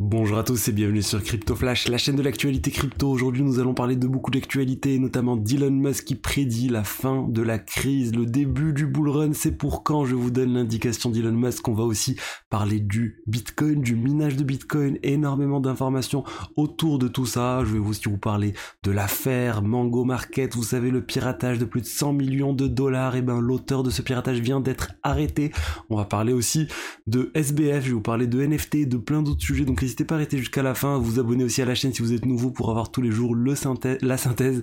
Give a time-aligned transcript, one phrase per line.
[0.00, 3.10] Bonjour à tous et bienvenue sur Crypto Flash, la chaîne de l'actualité crypto.
[3.10, 7.42] Aujourd'hui, nous allons parler de beaucoup d'actualités, notamment d'Elon Musk qui prédit la fin de
[7.42, 9.32] la crise, le début du bull run.
[9.32, 11.66] C'est pour quand je vous donne l'indication d'Elon Musk.
[11.66, 12.14] On va aussi
[12.48, 16.22] parler du Bitcoin, du minage de Bitcoin, énormément d'informations
[16.54, 17.64] autour de tout ça.
[17.64, 18.54] Je vais aussi vous parler
[18.84, 20.54] de l'affaire Mango Market.
[20.54, 23.16] Vous savez, le piratage de plus de 100 millions de dollars.
[23.16, 25.50] Et eh ben, l'auteur de ce piratage vient d'être arrêté.
[25.90, 26.68] On va parler aussi
[27.08, 27.82] de SBF.
[27.82, 29.64] Je vais vous parler de NFT, de plein d'autres sujets.
[29.64, 32.02] Donc, N'hésitez pas à rester jusqu'à la fin, vous abonner aussi à la chaîne si
[32.02, 33.54] vous êtes nouveau pour avoir tous les jours le
[34.02, 34.62] la synthèse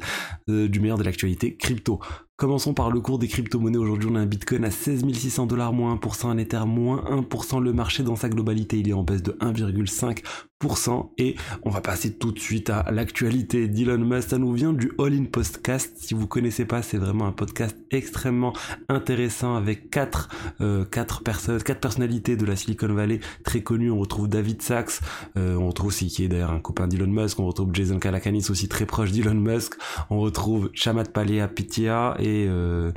[0.50, 2.00] euh, du meilleur de l'actualité crypto.
[2.38, 3.78] Commençons par le cours des crypto-monnaies.
[3.78, 7.64] Aujourd'hui, on a un Bitcoin à 16 600 dollars, moins 1%, un Ether, moins 1%.
[7.64, 11.12] Le marché dans sa globalité, il est en baisse de 1,5%.
[11.18, 14.30] Et on va passer tout de suite à l'actualité d'Elon Musk.
[14.30, 15.94] Ça nous vient du All In Podcast.
[15.98, 18.52] Si vous connaissez pas, c'est vraiment un podcast extrêmement
[18.90, 20.30] intéressant avec quatre,
[20.62, 23.92] euh, quatre personnes, quatre personnalités de la Silicon Valley très connues.
[23.92, 25.02] On retrouve David Sachs,
[25.38, 27.40] euh, on retrouve aussi qui d'ailleurs un copain d'Elon Musk.
[27.40, 29.76] On retrouve Jason Calacanis aussi très proche d'Elon Musk.
[30.10, 32.92] On retrouve Shamat Palea Pitia et, euh,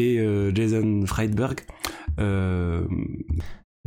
[0.00, 1.60] euh, Jason Friedberg.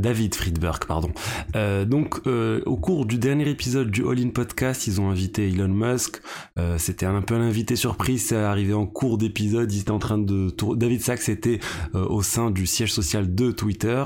[0.02, 1.12] Euh, David Friedberg, pardon.
[1.56, 5.48] Euh, donc, euh, au cours du dernier épisode du All In Podcast, ils ont invité
[5.48, 6.22] Elon Musk.
[6.60, 8.26] Euh, c'était un peu l'invité surprise.
[8.28, 9.72] C'est arrivé en cours d'épisode.
[9.72, 11.60] Ils étaient en train de David Sachs était
[11.94, 14.04] au sein du siège social de Twitter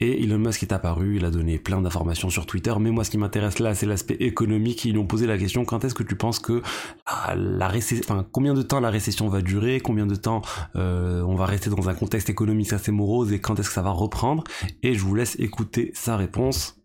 [0.00, 1.16] et Elon Musk est apparu.
[1.16, 2.72] Il a donné plein d'informations sur Twitter.
[2.78, 4.84] Mais moi, ce qui m'intéresse là, c'est l'aspect économique.
[4.84, 6.62] Ils lui ont posé la question quand est-ce que tu penses que
[7.06, 10.42] ah, la récession, enfin, combien de temps la récession va durer, combien de temps
[10.74, 13.90] on va rester dans un contexte économique assez morose et quand est-ce que ça va
[13.90, 14.44] reprendre?
[14.82, 16.76] Et je vous laisse écouter sa réponse.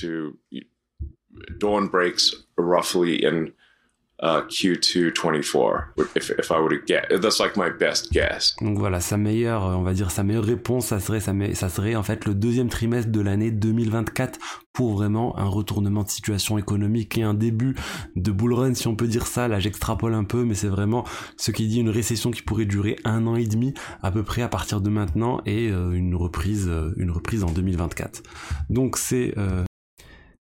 [0.00, 0.38] To
[1.58, 3.52] dawn breaks roughly in
[4.24, 5.92] uh, Q2 24.
[6.16, 8.56] If, I to get, that's like my best guess.
[8.60, 12.02] Donc voilà, sa meilleure, on va dire sa meilleure réponse, ça serait, ça serait en
[12.02, 14.38] fait le deuxième trimestre de l'année 2024
[14.72, 17.76] pour vraiment un retournement de situation économique et un début
[18.16, 19.46] de bull run, si on peut dire ça.
[19.46, 21.04] Là, j'extrapole un peu, mais c'est vraiment
[21.36, 24.42] ce qui dit une récession qui pourrait durer un an et demi à peu près
[24.42, 28.22] à partir de maintenant et euh, une reprise, euh, une reprise en 2024.
[28.68, 29.64] Donc c'est euh,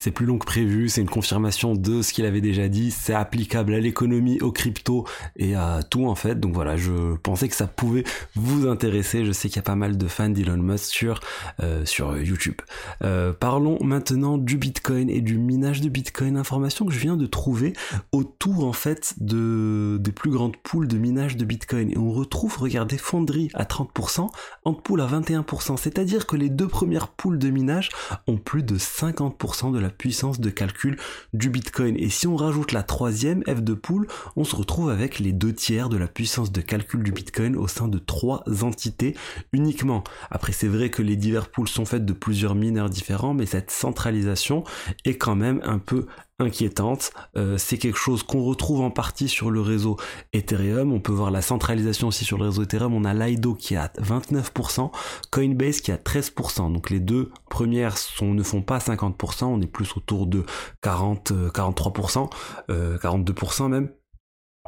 [0.03, 3.13] c'est plus long que prévu, c'est une confirmation de ce qu'il avait déjà dit, c'est
[3.13, 6.41] applicable à l'économie, aux crypto et à tout en fait.
[6.41, 8.03] Donc voilà, je pensais que ça pouvait
[8.35, 9.23] vous intéresser.
[9.23, 11.21] Je sais qu'il y a pas mal de fans d'Elon Musk sur,
[11.61, 12.57] euh, sur YouTube.
[13.01, 16.35] Euh, parlons maintenant du Bitcoin et du minage de Bitcoin.
[16.35, 17.71] Information que je viens de trouver
[18.11, 21.89] autour en fait de, des plus grandes poules de minage de Bitcoin.
[21.91, 24.27] Et on retrouve, regardez, Fonderie à 30%,
[24.65, 25.77] Antpool à 21%.
[25.77, 27.87] C'est-à-dire que les deux premières poules de minage
[28.27, 30.97] ont plus de 50% de la puissance de calcul
[31.33, 31.95] du Bitcoin.
[31.97, 35.53] Et si on rajoute la troisième F de pool, on se retrouve avec les deux
[35.53, 39.15] tiers de la puissance de calcul du Bitcoin au sein de trois entités
[39.51, 40.03] uniquement.
[40.31, 43.71] Après, c'est vrai que les divers pools sont faits de plusieurs mineurs différents, mais cette
[43.71, 44.63] centralisation
[45.05, 46.05] est quand même un peu
[46.43, 47.11] inquiétante.
[47.35, 49.97] Euh, c'est quelque chose qu'on retrouve en partie sur le réseau
[50.33, 50.91] Ethereum.
[50.91, 52.93] On peut voir la centralisation aussi sur le réseau Ethereum.
[52.93, 54.91] On a Lido qui est à 29%,
[55.31, 56.71] Coinbase qui à 13%.
[56.71, 59.45] Donc les deux premières ne font pas 50%.
[59.45, 60.45] On est plus autour de
[60.81, 62.29] 40, 43%,
[62.69, 63.89] euh, 42% euh, même.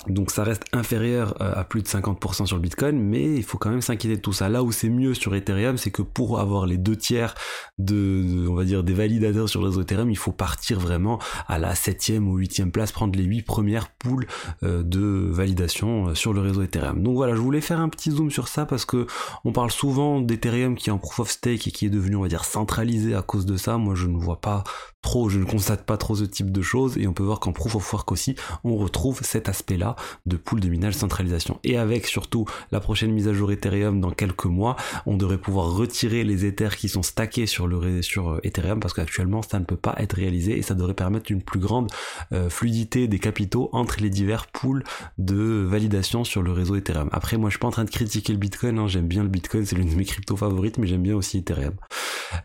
[0.07, 3.57] Donc ça reste inférieur euh, à plus de 50% sur le Bitcoin, mais il faut
[3.57, 4.49] quand même s'inquiéter de tout ça.
[4.49, 7.33] Là où c'est mieux sur Ethereum, c'est que pour avoir les deux tiers
[7.77, 11.17] de, on va dire, des validateurs sur le réseau Ethereum, il faut partir vraiment
[11.47, 14.27] à la septième ou huitième place, prendre les huit premières poules
[14.63, 17.01] euh, de validation euh, sur le réseau Ethereum.
[17.01, 19.07] Donc voilà, je voulais faire un petit zoom sur ça parce que
[19.45, 22.23] on parle souvent d'Ethereum qui est en proof of stake et qui est devenu, on
[22.23, 23.77] va dire, centralisé à cause de ça.
[23.77, 24.65] Moi, je ne vois pas
[25.01, 27.53] trop, je ne constate pas trop ce type de choses et on peut voir qu'en
[27.53, 29.84] proof of work aussi, on retrouve cet aspect-là
[30.25, 31.59] de pool de minage centralisation.
[31.63, 34.75] Et avec surtout la prochaine mise à jour Ethereum dans quelques mois,
[35.05, 38.93] on devrait pouvoir retirer les Ethers qui sont stackés sur le sur euh, Ethereum parce
[38.93, 41.91] qu'actuellement ça ne peut pas être réalisé et ça devrait permettre une plus grande
[42.31, 44.83] euh, fluidité des capitaux entre les divers pools
[45.17, 47.09] de validation sur le réseau Ethereum.
[47.11, 48.87] Après moi je suis pas en train de critiquer le Bitcoin, hein.
[48.87, 51.75] j'aime bien le Bitcoin, c'est l'une de mes cryptos favorites, mais j'aime bien aussi Ethereum.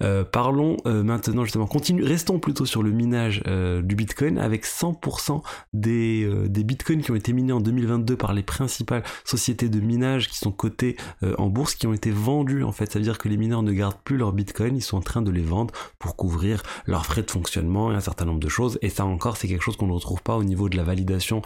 [0.02, 5.42] Euh, parlons maintenant justement, continue, restons plutôt sur le minage euh, du Bitcoin avec 100%
[5.72, 9.80] des, euh, des Bitcoins qui ont été minés en 2022 par les principales sociétés de
[9.80, 12.92] minage qui sont cotées euh, en bourse qui ont été vendus en fait.
[12.92, 15.22] Ça veut dire que les mineurs ne gardent plus leurs Bitcoins, ils sont en train
[15.22, 18.78] de les vendre pour couvrir leurs frais de fonctionnement et un certain nombre de choses.
[18.82, 21.42] Et ça encore, c'est quelque chose qu'on ne retrouve pas au niveau de la validation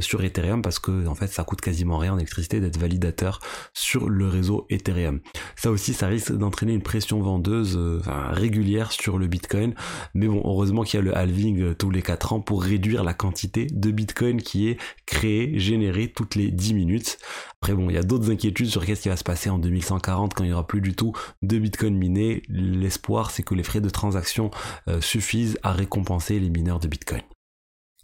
[0.00, 3.40] sur Ethereum parce que en fait, ça coûte quasiment rien en électricité d'être validateur
[3.72, 5.20] sur le réseau Ethereum.
[5.56, 9.74] Ça aussi, ça risque d'entraîner une pression vendeuse régulière sur le Bitcoin.
[10.14, 13.04] Mais bon, heureusement qu'il y a le halving euh, tous les 4 ans pour réduire
[13.04, 17.18] la quantité de Bitcoin qui est créée créés, générés toutes les 10 minutes.
[17.62, 20.34] Après bon, il y a d'autres inquiétudes sur qu'est-ce qui va se passer en 2140
[20.34, 22.42] quand il n'y aura plus du tout de Bitcoin minés.
[22.48, 24.50] L'espoir, c'est que les frais de transaction
[24.88, 27.22] euh, suffisent à récompenser les mineurs de Bitcoin.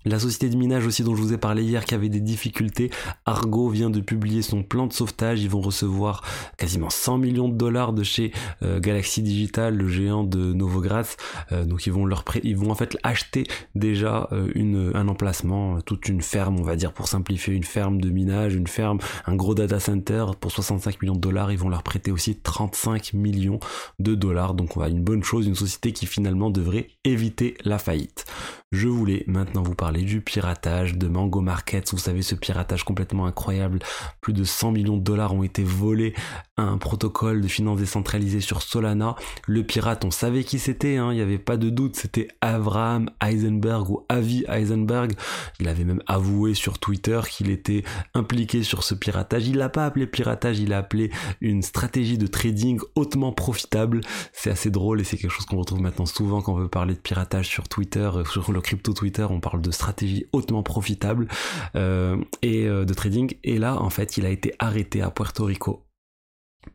[0.07, 2.91] La société de minage aussi dont je vous ai parlé hier qui avait des difficultés,
[3.27, 6.23] Argo vient de publier son plan de sauvetage, ils vont recevoir
[6.57, 8.33] quasiment 100 millions de dollars de chez
[8.63, 11.19] euh, Galaxy Digital, le géant de Novogratz,
[11.53, 13.45] euh, donc ils vont leur ils vont en fait acheter
[13.75, 18.09] déjà euh, un emplacement, toute une ferme on va dire pour simplifier, une ferme de
[18.09, 20.25] minage, une ferme, un gros data center.
[20.41, 23.61] Pour 65 millions de dollars, ils vont leur prêter aussi 35 millions
[23.99, 27.79] de dollars, donc on va une bonne chose, une société qui finalement devrait éviter la
[27.79, 28.25] faillite.
[28.73, 31.85] Je voulais maintenant vous parler du piratage de Mango Markets.
[31.93, 33.81] Vous savez, ce piratage complètement incroyable.
[34.21, 36.15] Plus de 100 millions de dollars ont été volés
[36.61, 39.17] un protocole de finances décentralisées sur Solana.
[39.47, 41.13] Le pirate, on savait qui c'était, hein.
[41.13, 41.97] il n'y avait pas de doute.
[41.97, 45.13] C'était Avraham Eisenberg ou Avi Eisenberg.
[45.59, 47.85] Il avait même avoué sur Twitter qu'il était
[48.15, 49.49] impliqué sur ce piratage.
[49.49, 51.11] Il l'a pas appelé piratage, il l'a appelé
[51.41, 54.01] une stratégie de trading hautement profitable.
[54.33, 56.95] C'est assez drôle et c'est quelque chose qu'on retrouve maintenant souvent quand on veut parler
[56.95, 61.29] de piratage sur Twitter, sur le crypto Twitter, on parle de stratégie hautement profitable
[61.77, 63.35] euh, et euh, de trading.
[63.45, 65.85] Et là, en fait, il a été arrêté à Puerto Rico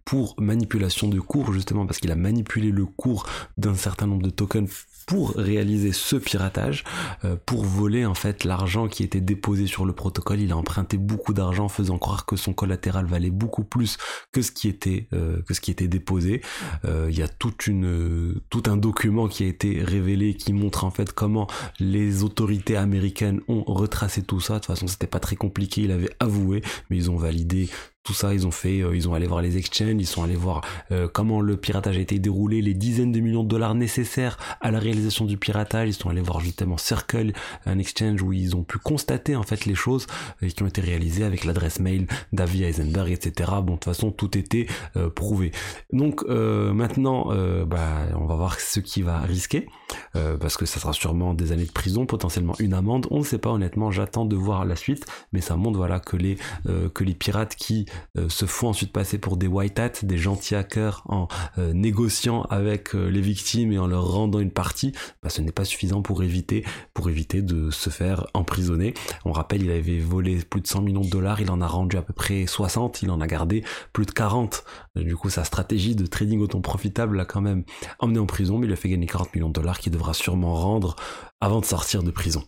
[0.04, 3.28] pour manipulation de cours justement parce qu'il a manipulé le cours
[3.58, 6.84] d'un certain nombre de tokens pour réaliser ce piratage,
[7.24, 10.40] euh, pour voler en fait l'argent qui était déposé sur le protocole.
[10.40, 13.98] Il a emprunté beaucoup d'argent, faisant croire que son collatéral valait beaucoup plus
[14.32, 16.42] que ce qui était euh, que ce qui était déposé.
[16.86, 20.84] Euh, il y a toute une tout un document qui a été révélé qui montre
[20.86, 21.48] en fait comment
[21.80, 24.56] les autorités américaines ont retracé tout ça.
[24.56, 25.82] De toute façon, c'était pas très compliqué.
[25.82, 27.70] Il avait avoué, mais ils ont validé
[28.06, 30.36] tout ça, ils ont fait, euh, ils ont allé voir les exchanges, ils sont allés
[30.36, 30.62] voir
[30.92, 34.70] euh, comment le piratage a été déroulé, les dizaines de millions de dollars nécessaires à
[34.70, 37.34] la réalisation du piratage, ils sont allés voir justement Circle,
[37.66, 40.06] un exchange où ils ont pu constater en fait les choses
[40.44, 43.52] euh, qui ont été réalisées avec l'adresse mail d'Avi Eisenberg, etc.
[43.56, 44.68] Bon, de toute façon, tout était
[45.16, 45.52] prouvé.
[45.92, 47.30] Donc maintenant,
[47.66, 49.68] bah, on va voir ce qui va risquer,
[50.14, 53.08] parce que ça sera sûrement des années de prison, potentiellement une amende.
[53.12, 56.16] On ne sait pas honnêtement, j'attends de voir la suite, mais ça montre voilà que
[56.18, 56.38] les
[56.94, 57.95] que les pirates qui euh,
[58.30, 61.28] se font ensuite passer pour des white hats, des gentils hackers en
[61.58, 64.92] euh, négociant avec euh, les victimes et en leur rendant une partie,
[65.24, 68.94] bah, ce n'est pas suffisant pour éviter, pour éviter de se faire emprisonner.
[69.26, 71.98] On rappelle, il avait volé plus de 100 millions de dollars, il en a rendu
[71.98, 73.64] à peu près 60, il en a gardé
[73.94, 74.64] plus de 40.
[74.96, 77.64] Du coup, sa stratégie de trading autant profitable l'a quand même
[78.00, 80.56] emmené en prison, mais il a fait gagner 40 millions de dollars qu'il devra sûrement
[80.56, 80.96] rendre
[81.42, 82.44] avant de sortir de prison.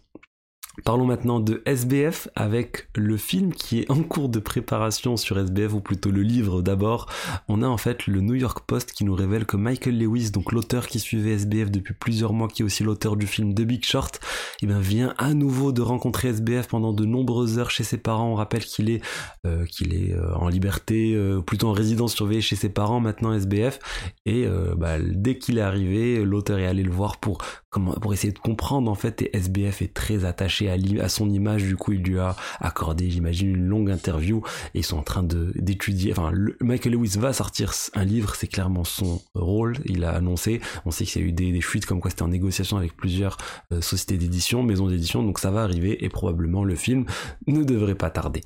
[0.86, 5.74] Parlons maintenant de SBF avec le film qui est en cours de préparation sur SBF
[5.74, 7.08] ou plutôt le livre d'abord.
[7.48, 10.52] On a en fait le New York Post qui nous révèle que Michael Lewis, donc
[10.52, 13.84] l'auteur qui suivait SBF depuis plusieurs mois, qui est aussi l'auteur du film The Big
[13.84, 14.20] Short,
[14.62, 18.32] eh bien vient à nouveau de rencontrer SBF pendant de nombreuses heures chez ses parents.
[18.32, 19.02] On rappelle qu'il est
[19.46, 23.34] euh, qu'il est euh, en liberté, euh, plutôt en résidence surveillée chez ses parents maintenant
[23.34, 23.80] SBF.
[24.26, 24.46] Et
[24.78, 27.40] bah, dès qu'il est arrivé, l'auteur est allé le voir pour
[27.80, 29.22] pour essayer de comprendre en fait.
[29.22, 31.64] Et SBF est très attaché à, son image.
[31.64, 34.42] Du coup, il lui a accordé, j'imagine, une longue interview.
[34.74, 36.12] Et ils sont en train d'étudier.
[36.12, 36.32] Enfin,
[36.62, 38.36] Michael Lewis va sortir un livre.
[38.36, 39.78] C'est clairement son rôle.
[39.86, 40.62] Il a annoncé.
[40.86, 43.38] On sait qu'il y a eu des, fuites comme quoi c'était en négociation avec plusieurs
[43.74, 45.24] euh, sociétés d'édition, maisons d'édition.
[45.24, 47.06] Donc ça va arriver et probablement le film
[47.48, 48.44] ne devrait pas tarder.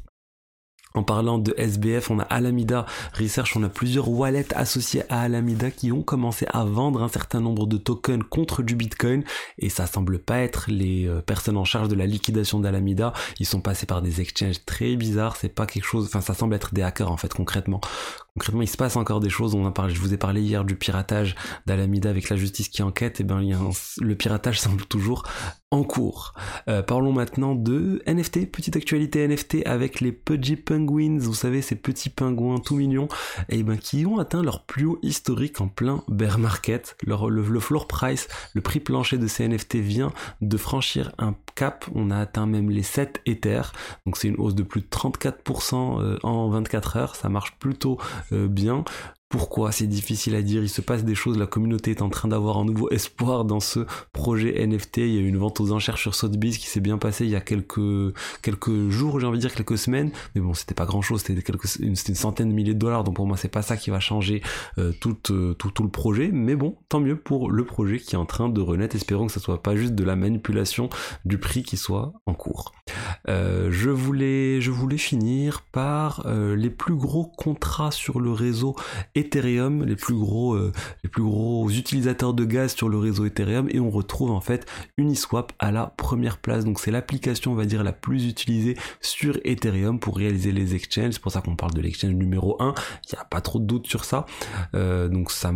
[0.94, 2.86] En parlant de SBF, on a Alameda
[3.18, 7.40] Research, on a plusieurs wallets associés à Alameda qui ont commencé à vendre un certain
[7.40, 9.24] nombre de tokens contre du Bitcoin
[9.58, 13.14] et ça semble pas être les euh, personnes en charge de la liquidation d'Alameda.
[13.40, 16.56] Ils sont passés par des exchanges très bizarres, c'est pas quelque chose, enfin ça semble
[16.56, 17.80] être des hackers en fait concrètement.
[18.36, 19.56] Concrètement, il se passe encore des choses.
[19.56, 21.36] On a parlé, je vous ai parlé hier du piratage
[21.66, 23.20] d'Alameda avec la justice qui enquête.
[23.20, 23.42] Et eh ben,
[24.00, 25.24] le piratage semble toujours
[25.70, 26.34] en cours.
[26.68, 31.18] Euh, parlons maintenant de NFT, petite actualité NFT avec les Pudgy Penguins.
[31.20, 33.08] Vous savez, ces petits pingouins tout mignons,
[33.50, 36.98] et eh ben qui ont atteint leur plus haut historique en plein bear market.
[37.06, 40.12] Le, le floor price, le prix plancher de ces NFT vient
[40.42, 41.86] de franchir un cap.
[41.96, 43.72] On a atteint même les 7 Ethers.
[44.06, 47.16] Donc c'est une hausse de plus de 34% euh, en 24 heures.
[47.16, 47.98] Ça marche plutôt
[48.32, 48.84] bien.
[49.32, 50.62] Pourquoi C'est difficile à dire.
[50.62, 51.38] Il se passe des choses.
[51.38, 54.98] La communauté est en train d'avoir un nouveau espoir dans ce projet NFT.
[54.98, 57.32] Il y a eu une vente aux enchères sur Sotheby's qui s'est bien passée il
[57.32, 58.10] y a quelques
[58.90, 60.12] jours, j'ai envie de dire quelques semaines.
[60.36, 61.22] Mais bon, c'était pas grand chose.
[61.22, 61.42] C'était
[61.80, 63.06] une, une, centaine de milliers de dollars.
[63.06, 64.42] Donc pour moi, c'est pas ça qui va changer
[64.78, 66.30] euh, tout, tout, le projet.
[66.34, 68.98] Mais bon, tant mieux pour le projet qui est en train de renaître.
[68.98, 70.90] Espérons que ce soit pas juste de la manipulation
[71.24, 72.74] du prix qui soit en cours.
[73.28, 78.76] voulais, je voulais finir par les plus gros contrats sur le réseau
[79.22, 83.80] Ethereum, les plus gros, les plus gros utilisateurs de gaz sur le réseau Ethereum, et
[83.80, 84.66] on retrouve en fait
[84.98, 86.66] Uniswap à la première place.
[86.66, 91.14] Donc c'est l'application, on va dire, la plus utilisée sur Ethereum pour réaliser les exchanges.
[91.14, 92.74] C'est pour ça qu'on parle de l'exchange numéro 1.
[93.06, 94.26] Il n'y a pas trop de doute sur ça.
[94.74, 95.54] donc ça,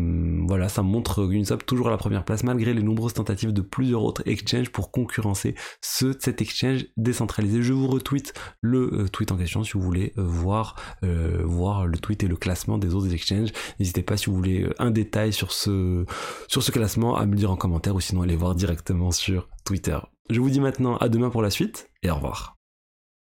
[0.47, 4.03] voilà, ça montre Uniswap toujours à la première place malgré les nombreuses tentatives de plusieurs
[4.03, 7.61] autres exchanges pour concurrencer ce, cet exchange décentralisé.
[7.61, 11.85] Je vous retweet le euh, tweet en question si vous voulez euh, voir, euh, voir
[11.85, 13.49] le tweet et le classement des autres exchanges.
[13.79, 16.05] N'hésitez pas si vous voulez un détail sur ce,
[16.47, 19.49] sur ce classement à me le dire en commentaire ou sinon allez voir directement sur
[19.63, 19.97] Twitter.
[20.29, 22.54] Je vous dis maintenant à demain pour la suite et au revoir.